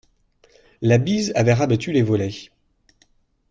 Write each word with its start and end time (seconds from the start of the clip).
La 0.81 0.97
bise 0.97 1.31
avait 1.35 1.53
rabattu 1.53 1.91
les 1.91 2.01
volets. 2.01 2.49